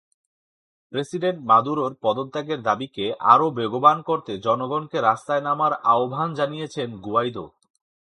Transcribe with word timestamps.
President 0.91 1.39
মাদুরোর 1.45 1.91
পদত্যাগের 2.01 2.59
দাবিকে 2.61 3.05
আরও 3.33 3.47
বেগবান 3.49 3.97
করতে 4.01 4.31
জনগণকে 4.37 4.97
রাস্তায় 5.01 5.43
নামার 5.43 5.73
আহ্বান 5.93 6.29
জানিয়েছেন 6.33 6.89
গুয়াইদো। 6.97 7.45